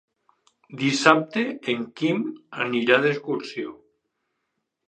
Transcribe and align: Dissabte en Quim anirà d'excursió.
Dissabte 0.79 1.43
en 1.75 1.85
Quim 2.01 2.25
anirà 2.65 2.99
d'excursió. 3.05 3.79